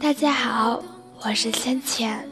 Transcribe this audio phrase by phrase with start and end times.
[0.00, 0.82] 大家好，
[1.22, 2.24] 我是芊芊，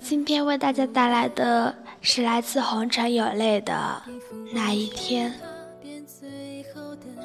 [0.00, 4.02] 今天为大家带来的是来自红尘有泪的
[4.52, 5.32] 那一天。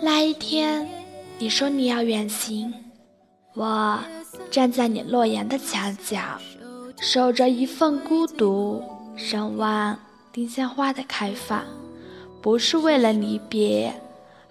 [0.02, 0.88] 那一天，
[1.38, 2.74] 你说你要远行，
[3.54, 4.00] 我
[4.52, 6.20] 站在你诺言的墙角，
[7.00, 8.84] 守着一份孤独，
[9.16, 9.98] 守望
[10.32, 11.64] 丁香花的开放，
[12.42, 13.94] 不是为了离别，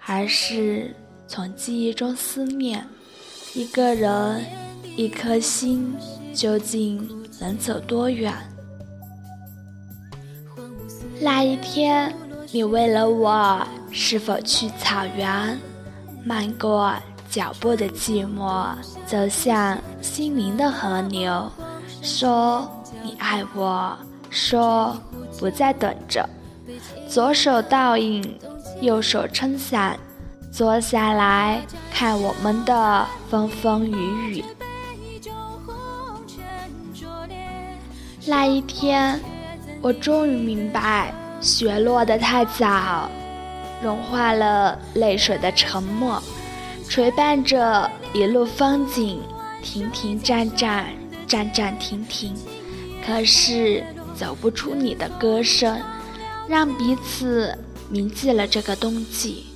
[0.05, 0.95] 而是
[1.27, 2.85] 从记忆中思念
[3.53, 4.43] 一个人。
[4.95, 5.95] 一颗心
[6.35, 8.31] 究竟能走多远？
[11.19, 12.13] 那一天，
[12.51, 15.59] 你为了我是否去草原，
[16.23, 16.93] 漫过
[17.27, 18.67] 脚步的寂寞，
[19.07, 21.51] 走向心灵的河流，
[22.03, 22.69] 说
[23.01, 23.97] 你爱我，
[24.29, 24.95] 说
[25.39, 26.29] 不再等着，
[27.09, 28.39] 左手倒影，
[28.79, 29.97] 右手撑伞，
[30.51, 34.45] 坐下来看我们的风风雨雨。
[38.25, 39.19] 那一天，
[39.81, 43.09] 我终于明白，雪落得太早，
[43.81, 46.23] 融化了泪水的沉默，
[46.87, 49.19] 垂伴着一路风景，
[49.61, 50.87] 停停站站，
[51.27, 52.33] 站站停停，
[53.05, 53.83] 可是
[54.15, 55.77] 走不出你的歌声，
[56.47, 57.53] 让彼此
[57.89, 59.47] 铭记了这个冬季。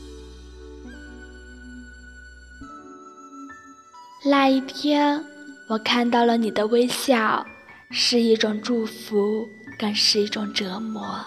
[4.26, 5.24] 那一天，
[5.70, 7.46] 我看到了你的微笑。
[7.90, 9.48] 是一种祝福，
[9.80, 11.20] 更是一种折磨，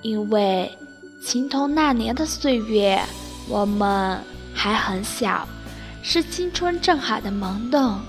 [0.00, 0.70] 因为
[1.24, 3.00] 情同那年的岁月，
[3.48, 4.18] 我们
[4.54, 5.46] 还很小，
[6.02, 8.00] 是青春正好的萌动，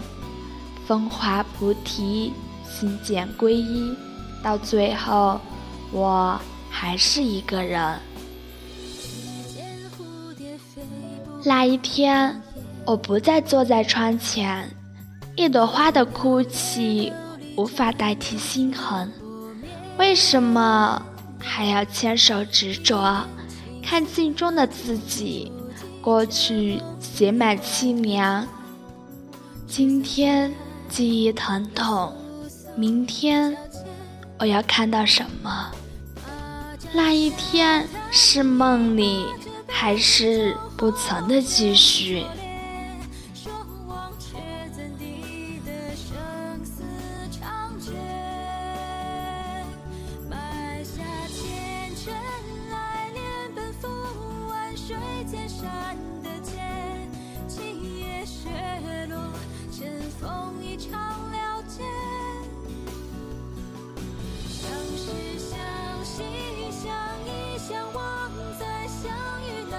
[0.88, 2.31] 风华菩提，
[2.67, 3.94] 心间皈依，
[4.42, 5.39] 到最后，
[5.92, 6.39] 我
[6.70, 7.99] 还是一个人。
[11.43, 12.42] 那一天，
[12.86, 14.73] 我不再坐在窗前，
[15.36, 17.11] 一朵花的哭泣。
[17.55, 19.11] 无法代替心痕，
[19.97, 21.02] 为什么
[21.39, 23.25] 还要牵手执着？
[23.83, 25.52] 看镜中的自己，
[26.02, 28.47] 过去写满凄凉，
[29.67, 30.52] 今天
[30.89, 32.11] 记忆疼痛，
[32.75, 33.55] 明天
[34.39, 35.71] 我要看到什么？
[36.93, 39.25] 那一天是梦里，
[39.67, 42.25] 还是不曾的继续？
[55.26, 57.10] 千山的间，
[57.48, 58.50] 今夜雪
[59.10, 59.17] 落，
[59.72, 60.92] 尘风一场
[61.32, 61.82] 了结。
[64.50, 65.58] 相识相
[66.04, 66.23] 惜
[66.72, 66.92] 相
[67.26, 68.30] 依相望，
[68.60, 69.10] 在相
[69.42, 69.76] 遇那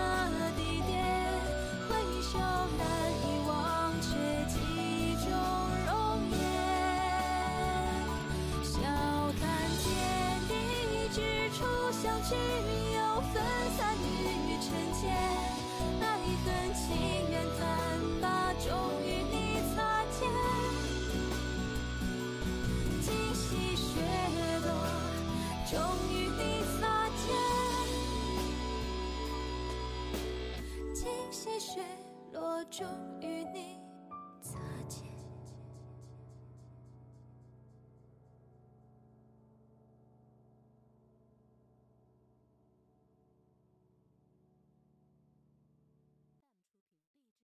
[0.56, 1.04] 地点，
[1.88, 2.38] 回首
[2.78, 2.82] 难
[3.12, 4.06] 以忘却
[4.48, 5.28] 记忆中
[5.86, 5.92] 容
[6.30, 6.34] 颜。
[8.64, 8.72] 笑
[9.38, 9.42] 看
[9.78, 9.84] 天
[10.48, 10.52] 地
[11.12, 11.16] 之
[11.50, 11.62] 初
[11.92, 12.34] 相聚，
[12.94, 13.34] 又分
[13.76, 14.53] 散云雨。
[14.64, 15.12] 尘间，
[16.00, 16.02] 爱
[16.42, 16.96] 恨情
[17.30, 17.60] 缘，怎
[18.22, 18.66] 把终
[19.04, 19.76] 与你擦
[20.10, 20.18] 肩。
[23.02, 24.00] 今夕雪
[24.64, 24.66] 落，
[25.70, 25.72] 终
[26.10, 26.40] 与你
[26.80, 26.80] 擦
[27.10, 27.22] 肩。
[30.94, 31.84] 今夕雪
[32.32, 32.86] 落，终
[33.20, 33.33] 与。